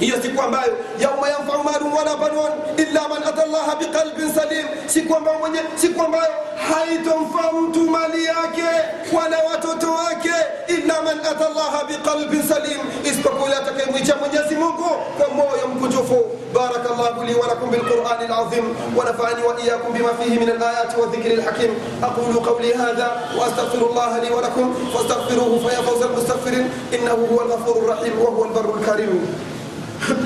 هي 0.00 0.22
سيكو 0.22 0.44
امبايو 0.44 0.72
يوم 0.98 1.20
ينفع 1.32 1.62
مال 1.62 1.82
ولا 1.96 2.14
بنون 2.14 2.50
إلا 2.78 3.02
من 3.08 3.20
أتى 3.24 3.44
الله 3.44 3.66
بقلب 3.80 4.18
سليم. 4.36 4.66
سيكو 4.88 5.16
امبايو 5.16 5.62
سيكو 5.76 6.04
امبايو 6.04 6.32
هاي 6.68 6.98
تنفعت 6.98 7.76
مالياك 7.76 8.58
ولا 9.12 9.38
وتتواك 9.46 10.26
إلا 10.70 11.00
من 11.00 11.16
أتى 11.30 11.46
الله 11.46 11.74
بقلب 11.88 12.32
سليم. 12.48 12.80
اسكو 13.06 13.46
ياتك 13.46 13.92
ميتا 13.92 14.16
منجزي 14.22 14.56
مكو 14.56 14.90
كمو 15.18 15.44
يوم 15.62 15.74
بارك 16.54 16.84
الله 16.90 17.24
لي 17.24 17.34
ولكم 17.34 17.70
بالقرآن 17.70 18.20
العظيم. 18.26 18.76
ونفعني 18.96 19.42
وإياكم 19.42 19.92
بما 19.92 20.12
فيه 20.22 20.38
من 20.38 20.48
الآيات 20.48 20.98
والذكر 20.98 21.30
الحكيم. 21.30 21.72
أقول 22.02 22.34
قولي 22.34 22.74
هذا 22.74 23.08
وأستغفر 23.38 23.86
الله 23.90 24.18
لي 24.18 24.30
ولكم. 24.30 24.74
فاستغفروه 24.94 25.68
فيا 25.68 25.82
فوز 25.82 26.02
المستغفرين. 26.02 26.70
إنه 26.94 27.28
هو 27.32 27.40
الغفور 27.42 27.76
الرحيم 27.76 28.18
وهو 28.18 28.44
البر 28.44 28.74
الكريم. 28.78 29.53
الحمد 30.04 30.20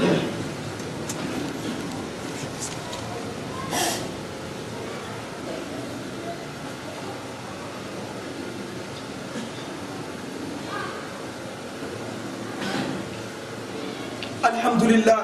لله 14.82 15.22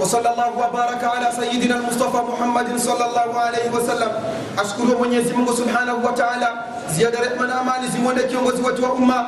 وصلى 0.00 0.28
الله 0.32 0.48
وبارك 0.56 1.04
على 1.04 1.28
سيدنا 1.36 1.76
المصطفى 1.76 2.16
محمد 2.16 2.76
صلى 2.80 3.04
الله 3.04 3.28
عليه 3.40 3.68
وسلم. 3.76 4.12
اشكر 4.58 4.88
من 4.96 5.12
يزمه 5.12 5.52
سبحانه 5.52 5.94
وتعالى 6.00 6.50
زيادة 6.96 7.36
من 7.36 7.50
أمان 7.52 7.84
زمونه 7.92 8.22
كيوم 8.24 8.46
وزوات 8.46 8.80
وامه 8.80 9.20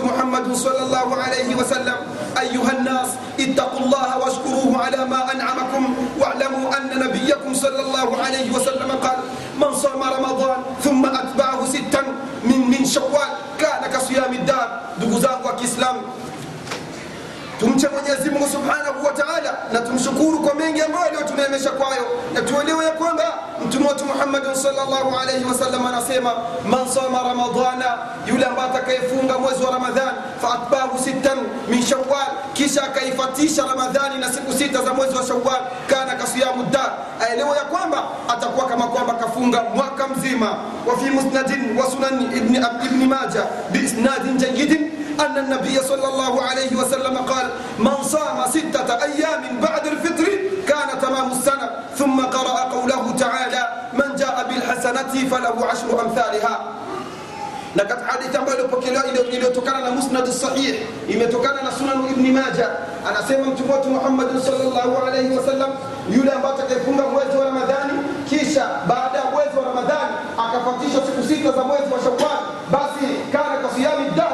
محمد 0.00 0.46
صلى 0.56 0.82
الله 0.88 1.08
عليه 1.16 1.50
وسلم. 1.56 1.98
أيها 2.40 2.72
الناس 2.72 3.08
اتقوا 3.40 3.80
الله 3.80 4.18
واشكروه 4.18 4.82
على 4.84 5.04
ما 5.04 5.32
أنعمكم 5.32 5.82
واعلموا 6.20 6.76
أن 6.76 6.98
نبيكم 7.08 7.54
صلى 7.54 7.80
الله 7.80 8.08
عليه 8.22 8.50
وسلم 8.50 8.90
قال 9.02 9.18
من 9.60 9.74
صام 9.74 10.02
رمضان 10.02 10.56
ثم 10.84 11.06
أتبعه 11.06 11.60
ستا 11.68 12.02
من 12.44 12.70
من 12.70 12.84
شوال 12.84 13.30
كان 13.58 13.82
كصيام 13.92 14.32
الدار 14.32 14.68
دوغوزان 15.00 15.38
وكإسلام 15.44 15.96
tumche 17.76 17.88
mwenyezi 17.88 18.30
mungu 18.30 18.48
subhanahu 18.48 19.06
wa 19.06 19.12
taala 19.12 19.54
na 19.72 19.80
tumshukuru 19.80 20.38
kwa 20.40 20.54
mengi 20.54 20.80
ambayo 20.82 21.04
aliyotuneemesha 21.06 21.70
kwayo. 21.70 22.02
Na 22.34 22.42
tuelewe 22.42 22.84
ya 22.84 22.90
kwamba 22.90 23.24
mtume 23.66 23.88
wetu 23.88 24.04
Muhammad 24.04 24.54
sallallahu 24.54 25.18
alayhi 25.18 25.44
wasallam 25.44 25.86
anasema 25.86 26.32
man 26.68 26.88
sama 26.88 27.18
ramadana 27.22 27.98
yule 28.26 28.44
ambaye 28.44 28.70
atakayefunga 28.70 29.38
mwezi 29.38 29.64
wa 29.64 29.70
ramadhan 29.70 30.08
faatbahu 30.42 30.98
sittan 31.04 31.38
min 31.68 31.82
Shawwal, 31.82 32.26
kisha 32.52 32.82
akaifatisha 32.82 33.66
ramadhani 33.66 34.18
na 34.18 34.32
siku 34.32 34.52
sita 34.52 34.82
za 34.82 34.94
mwezi 34.94 35.16
wa 35.16 35.22
Shawwal, 35.26 35.60
kana 35.86 36.14
kasiyamu 36.14 36.62
dar. 36.70 36.92
Aelewe 37.20 37.56
ya 37.56 37.64
kwamba 37.64 38.02
atakuwa 38.28 38.66
kama 38.66 38.86
kwamba 38.86 39.14
kafunga 39.14 39.62
mwaka 39.74 40.08
mzima. 40.08 40.56
Wa 40.86 40.98
fi 40.98 41.10
musnadin 41.10 41.78
wa 41.78 41.90
sunan 41.90 42.22
ibn 42.36 42.54
ibn 42.86 43.06
Majah 43.06 43.44
bi 43.72 43.78
isnadin 43.78 44.38
jayidin 44.38 44.95
أن 45.20 45.38
النبي 45.38 45.76
صلى 45.78 46.08
الله 46.08 46.42
عليه 46.42 46.76
وسلم 46.76 47.16
قال 47.16 47.46
من 47.78 48.02
صام 48.02 48.44
ستة 48.50 48.88
أيام 49.02 49.60
بعد 49.60 49.86
الفطر 49.86 50.28
كان 50.68 51.00
تمام 51.02 51.30
السنة 51.32 51.70
ثم 51.96 52.20
قرأ 52.20 52.58
قوله 52.72 53.14
تعالى 53.18 53.62
من 53.92 54.16
جاء 54.16 54.46
بالحسنة 54.48 55.12
فله 55.30 55.66
عشر 55.66 55.88
أمثالها. 56.02 56.54
لقد 57.76 57.98
حديث 58.08 58.36
أمبالو 58.36 58.66
بكلا 58.66 59.04
إلي 59.04 59.46
تكان 59.52 59.86
المسند 59.86 60.26
الصحيح 60.26 60.76
إما 61.14 61.24
تكان 61.24 61.56
سنن 61.78 62.08
ابن 62.12 62.24
ماجة. 62.32 62.68
أنا 63.08 63.20
سيما 63.28 63.54
تفوت 63.54 63.86
محمد 63.86 64.38
صلى 64.40 64.62
الله 64.68 64.98
عليه 65.04 65.36
وسلم 65.36 65.70
يولي 66.08 66.32
أمباتك 66.32 66.70
يكون 66.70 67.00
مويت 67.12 67.32
ورمضان 67.36 67.88
كيشا 68.30 68.66
بعد 68.88 69.12
مويت 69.32 69.52
ورمضان 69.56 70.08
أكفتيش 70.38 70.92
سكسيتة 71.06 71.62
مويت 71.64 71.86
وشوال 71.92 72.40
باسي 72.72 73.08
كان 73.32 73.52
كصيام 73.62 73.98
الدم. 74.08 74.25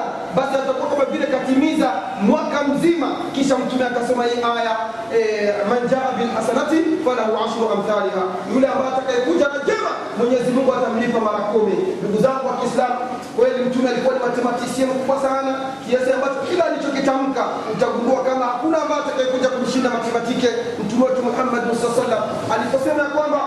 Mzima 2.83 3.09
kisha 3.35 3.59
mtume 3.59 3.85
akasoma 3.85 4.25
hii 4.25 4.39
aya 4.57 4.77
e, 5.19 5.53
man 5.69 5.83
bilhasanati 6.19 6.79
falahu 7.05 7.33
ashru 7.45 7.65
amthaliha. 7.75 8.23
Yule 8.55 8.67
ambaye 8.67 8.91
atakayekuja 8.93 9.49
na 9.49 9.59
jema 9.69 9.91
mwenyezi 10.19 10.51
mungu 10.51 10.75
atamlipa 10.75 11.21
mara 11.21 11.39
kumi. 11.39 11.77
Ndugu 12.03 12.23
zangu 12.23 12.47
wa 12.47 12.55
kiislamu 12.61 12.99
kweli 13.37 13.65
mtume 13.65 13.89
alikuwa 13.91 14.15
ni 14.15 14.21
matematisien 14.27 14.89
mkubwa 14.89 15.21
sana. 15.27 15.53
Kiasi 15.89 16.13
ambacho 16.13 16.39
kila 16.51 16.65
alichokitamka 16.67 17.43
mtagundua 17.77 18.25
kama 18.25 18.45
hakuna 18.47 18.83
ambaye 18.83 19.01
atakayekuja 19.03 19.49
kumshinda 19.49 19.91
matematike. 19.91 20.49
Mtume 20.85 21.03
wetu 21.05 21.23
muhammad 21.23 21.63
saa 21.81 21.95
salam 22.03 22.23
aliposema 22.55 23.03
ya 23.03 23.11
kwamba 23.17 23.41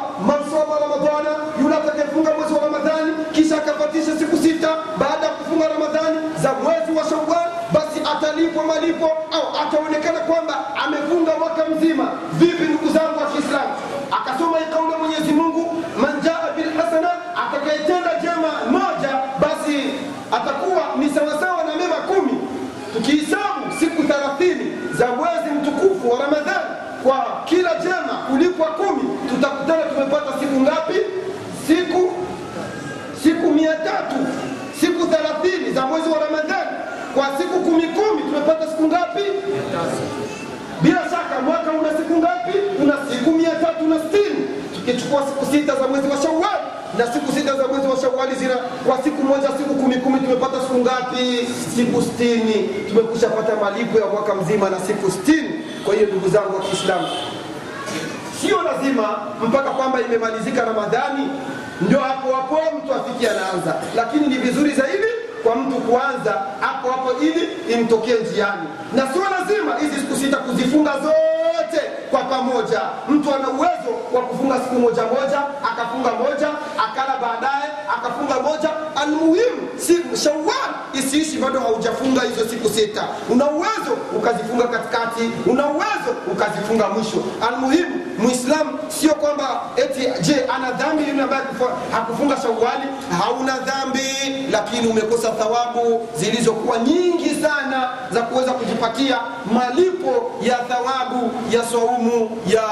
malipo 8.86 9.06
au 9.32 9.58
ataonekana 9.68 10.20
kwamba 10.20 10.76
amefunga 10.86 11.38
mwaka 11.40 11.66
mzima. 11.70 12.12
vipi 12.34 12.55
siku 38.86 38.88
ngapi? 38.88 39.26
Bila 40.82 41.02
shaka 41.10 41.42
mwaka 41.42 41.72
una 41.72 41.90
siku 41.98 42.14
ngapi? 42.22 42.58
Una 42.84 42.98
siku 43.10 43.32
mia 43.32 43.50
tatu 43.56 43.88
na 43.88 43.96
sitini. 44.00 44.46
Tukichukua 44.76 45.22
siku 45.28 45.46
sita 45.52 45.76
za 45.76 45.88
mwezi 45.88 46.08
wa 46.08 46.18
Shawwal 46.22 46.60
na 46.98 47.14
siku 47.14 47.32
sita 47.32 47.56
za 47.58 47.68
mwezi 47.68 47.88
wa 47.88 47.98
shawali 47.98 48.36
zina 48.36 48.56
kwa 48.88 48.98
siku 49.04 49.24
moja 49.24 49.48
siku 49.58 49.76
kumi 49.76 49.96
kumi 49.96 50.20
tumepata 50.20 50.62
siku 50.62 50.78
ngapi? 50.78 51.48
Siku 51.76 52.02
sitini. 52.02 52.70
tumekusha 52.90 53.30
pata 53.30 53.56
malipo 53.56 54.00
ya 54.00 54.06
mwaka 54.06 54.36
mzima 54.36 54.70
na 54.70 54.80
siku 54.80 55.12
sitini. 55.12 55.50
kwa 55.86 55.96
hiyo 55.96 56.08
ndugu 56.08 56.30
zangu 56.30 56.56
wa 56.56 56.62
kiislamu 56.62 57.08
sio 58.42 58.62
lazima 58.62 59.18
mpaka 59.48 59.70
kwamba 59.70 60.02
imemalizika 60.02 60.66
ramadhani 60.66 61.28
ndio 61.82 62.00
hapo 62.00 62.36
hapo 62.36 62.60
mtu 62.78 62.94
afiki 62.94 63.28
anaanza. 63.28 63.76
Lakini 63.96 64.28
ni 64.28 64.36
vizuri 64.38 64.72
zaidi 64.72 65.05
kwa 65.46 65.56
mtu 65.56 65.76
kuanza 65.82 66.32
hapo 66.60 66.92
hapo 66.92 67.12
ili 67.22 67.50
imtokee 67.74 68.14
njiani. 68.16 68.68
Na 68.94 69.14
sio 69.14 69.22
lazima 69.32 69.76
hizi 69.80 69.96
siku 69.96 70.16
sita 70.16 70.38
kuzifunga 70.38 70.92
zote 71.00 71.82
kwa 72.12 72.24
pamoja. 72.24 72.82
Mtu 73.10 73.34
ana 73.36 73.50
uwezo 73.50 73.92
wa 74.14 74.22
kufunga 74.22 74.56
siku 74.56 74.76
moja 74.80 75.04
moja 75.04 75.40
akafunga 75.72 76.12
moja 76.14 76.50
akala 76.86 77.18
baadaye 77.22 77.72
akafunga 77.98 78.40
moja 78.40 78.70
almuhimu 79.08 79.68
siku 79.78 80.18
shawal 80.18 80.72
isiishi 80.94 81.38
bado 81.38 81.60
haujafunga 81.60 82.22
hizo 82.22 82.50
siku 82.50 82.70
sita. 82.70 83.04
Una 83.30 83.52
uwezo 83.52 83.98
ukazifunga 84.18 84.68
katikati 84.68 85.30
una 85.46 85.68
uwezo 85.68 86.12
ukazifunga 86.32 86.90
mwisho. 86.90 87.24
Almuhimu 87.50 87.96
muislamu 88.18 88.80
sio 88.88 89.14
kwamba 89.16 89.62
eti 89.76 90.08
je 90.22 90.46
ana 90.56 90.72
dhambi 90.72 91.10
yule 91.10 91.22
ambaye 91.24 91.42
hakufunga 91.92 92.38
shawali 92.38 92.84
hauna 93.20 93.58
dhambi 93.60 94.02
lakini 94.52 94.88
umekosa 94.88 95.30
thawabu 95.32 96.08
zilizokuwa 96.18 96.78
nyingi 96.78 97.30
sana 97.42 97.90
za 98.12 98.22
kuweza 98.22 98.52
kujipatia 98.52 99.20
malipo 99.54 100.32
ya 100.42 100.56
thawabu 100.58 101.32
ya 101.52 101.64
saumu 101.64 102.38
ya 102.48 102.64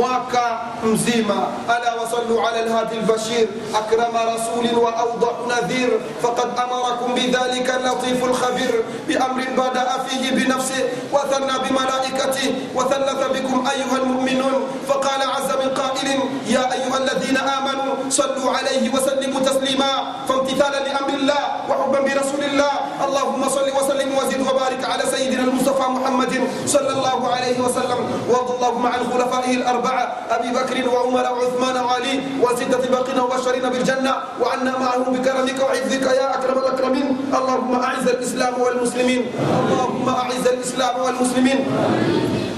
mwaka 0.00 0.58
mzima. 0.84 1.46
Ala 1.68 1.94
wasallu 2.02 2.40
ala 2.48 2.62
lhadi 2.64 2.96
lbashir 2.96 3.48
akrama 3.78 4.24
rasulin 4.24 4.74
wa 4.78 4.96
awdahu 4.96 5.46
nadhir 5.62 5.90
faqad 6.22 6.58
amarakum 6.58 7.14
bidhalika 7.14 7.72
اللطيف 7.82 8.24
الخبير 8.24 8.74
بأمر 9.08 9.42
بدأ 9.58 9.88
فيه 10.08 10.30
بنفسه 10.30 10.82
وثنى 11.12 11.54
بملائكته 11.68 12.46
وثلث 12.74 13.20
بكم 13.34 13.56
أيها 13.74 13.96
المؤمنون 14.02 14.54
فقال 14.88 15.20
عز 15.22 15.50
من 15.62 15.68
قائل 15.74 16.08
يا 16.46 16.64
أيها 16.72 16.96
الذين 16.98 17.36
آمنوا 17.36 17.92
صلوا 18.10 18.50
عليه 18.56 18.90
وسلموا 18.94 19.40
تسليما 19.40 19.90
فامتثالا 20.28 20.78
لأمر 20.88 21.08
الله 21.14 21.42
وحبا 21.68 22.00
برسول 22.00 22.42
الله 22.44 22.72
اللهم 23.06 23.42
صل 23.48 23.68
وسلم 23.78 24.08
وزد 24.18 24.40
وبارك 24.40 24.82
سيدنا 25.10 25.42
المصطفى 25.42 25.86
محمد 25.90 26.32
صلى 26.66 26.90
الله 26.90 27.20
عليه 27.34 27.58
وسلم 27.60 27.98
وارض 28.28 28.50
اللهم 28.54 28.86
عن 28.86 29.00
خلفائه 29.12 29.52
الأربعة 29.56 30.02
أبي 30.30 30.48
بكر 30.52 30.88
وعمر 30.88 31.24
وعثمان 31.32 31.76
وعلي 31.84 32.14
وستة 32.42 32.82
باقين 32.90 33.18
وبشرين 33.20 33.64
بالجنة 33.68 34.14
وعنا 34.40 34.72
معهم 34.78 35.12
بكرمك 35.14 35.58
وعزك 35.62 36.02
يا 36.02 36.26
أكرم 36.38 36.58
الأكرمين. 36.58 37.08
اللهم 37.34 37.72
أعز 37.74 38.06
الإسلام 38.08 38.54
والمسلمين. 38.60 39.22
اللهم 39.70 40.08
أعز 40.08 40.46
الإسلام 40.46 40.94
والمسلمين. 41.00 41.58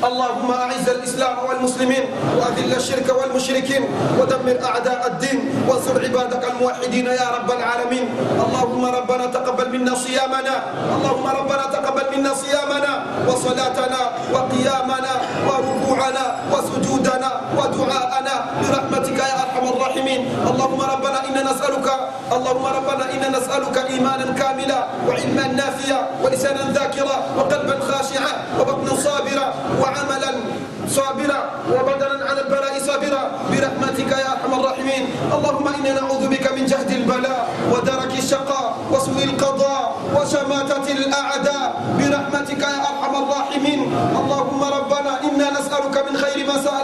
اللهم 0.04 0.50
أعز 0.50 0.88
الإسلام 0.88 1.36
والمسلمين 1.48 2.04
وأذل 2.38 2.72
الشرك 2.76 3.08
والمشركين 3.08 3.82
ودمر 4.20 4.56
أعداء 4.64 5.00
الدين 5.06 5.38
وانصر 5.68 5.96
عبادك 6.04 6.44
الموحدين 6.52 7.06
يا 7.06 7.28
رب 7.40 7.48
العالمين. 7.50 8.04
اللهم 8.44 8.84
ربنا 8.84 9.24
تقبل 9.26 9.68
منا 9.72 9.94
صيامنا. 9.94 10.54
اللهم 10.96 11.26
ربنا 11.26 11.64
تقبل 11.72 12.06
منا 12.16 12.32
صيامنا 12.34 12.92
وصلاتنا 13.28 14.00
وقيامنا 14.32 15.12
وركوعنا 15.48 16.24
الراحمين. 19.94 20.22
اللهم 20.50 20.80
ربنا 20.80 21.18
إنا 21.30 21.42
نسألك 21.50 21.86
اللهم 22.32 22.66
ربنا 22.66 23.04
إنا 23.14 23.28
نسألك 23.38 23.76
إيمانا 23.90 24.26
كاملا 24.34 24.80
وعلما 25.06 25.44
نافيا 25.54 25.98
ولسانا 26.22 26.74
ذاكرا 26.74 27.16
وقلبا 27.38 27.76
خاشعا 27.80 28.32
وبطنا 28.58 28.92
صابرا 29.06 29.46
وعملا 29.80 30.32
صابرا 30.88 31.40
وبدنا 31.70 32.24
على 32.28 32.40
البلاء 32.40 32.74
صابرا 32.86 33.22
برحمتك 33.50 34.10
يا 34.10 34.28
أرحم 34.34 34.52
الراحمين. 34.60 35.02
اللهم 35.32 35.66
إنا 35.68 35.90
نعوذ 36.00 36.22
بك 36.28 36.46
من 36.52 36.66
جهد 36.66 36.90
البلاء 36.90 37.40
ودرك 37.72 38.12
الشقاء 38.18 38.66
وسوء 38.92 39.24
القضاء 39.24 39.84
وشماتة 40.16 40.86
الأعداء 40.92 41.66
برحمتك 41.98 42.62
يا 42.62 42.80
أرحم 42.90 43.14
الراحمين. 43.22 43.80
اللهم 44.20 44.60
ربنا 44.64 45.12
إنا 45.24 45.46
نسألك 45.56 45.96
من 46.10 46.14
خير 46.18 46.38
ما 46.46 46.56
سالك 46.60 46.83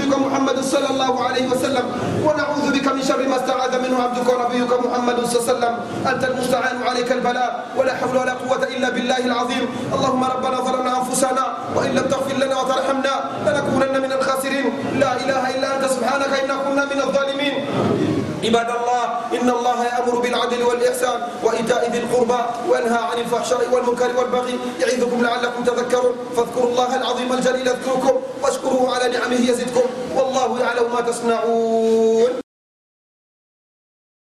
ونبيك 0.00 0.18
محمد 0.18 0.58
صلى 0.64 0.88
الله 0.90 1.24
عليه 1.24 1.46
وسلم 1.52 1.84
ونعوذ 2.24 2.66
بك 2.72 2.86
من 2.88 3.02
شر 3.04 3.20
ما 3.28 3.36
استعاذ 3.36 3.72
منه 3.84 4.02
عبدك 4.02 4.28
ونبيك 4.32 4.72
محمد 4.72 5.16
صلى 5.28 5.36
الله 5.36 5.44
عليه 5.44 5.52
وسلم. 5.52 5.74
أنت 6.08 6.22
المستعان 6.24 6.76
عليك 6.88 7.12
البلاء 7.12 7.50
ولا 7.76 7.92
حول 8.00 8.16
ولا 8.16 8.32
قوة 8.32 8.64
إلا 8.64 8.88
بالله 8.96 9.20
العظيم. 9.28 9.64
اللهم 9.92 10.22
ربنا 10.24 10.56
ظلمنا 10.60 10.92
أنفسنا 11.04 11.44
وإن 11.76 11.90
لم 11.90 12.06
تغفر 12.08 12.36
لنا 12.40 12.56
وترحمنا 12.60 13.14
لنكونن 13.46 13.94
من 14.00 14.12
الخاسرين. 14.12 14.66
لا 14.96 15.12
إله 15.20 15.42
إلا 15.60 15.68
أنت 15.76 15.84
سبحانك 15.92 16.32
إنا 16.44 16.54
كنا 16.64 16.84
من 16.88 17.00
الظالمين. 17.04 17.54
عباد 18.44 18.68
الله 18.72 19.04
بالعدل 20.90 21.00
والإحسان 21.00 21.28
وإيتاء 21.44 21.90
ذي 21.90 21.98
القربى 21.98 22.40
وينهى 22.68 22.98
عن 22.98 23.18
الفحشاء 23.18 23.68
والمنكر 23.72 24.16
والبغي 24.16 24.58
يعظكم 24.80 25.22
لعلكم 25.22 25.64
تذكرون. 25.64 26.14
فاذكروا 26.36 26.70
الله 26.70 26.96
العظيم 26.96 27.32
الجليل 27.32 27.66
يذكركم 27.66 28.20
واشكروه 28.42 28.94
على 28.94 29.18
نعمه 29.18 29.50
يزدكم. 29.50 29.86
والله 30.16 30.60
يعلم 30.60 30.92
ما 30.94 31.00
تصنعون. 31.00 32.30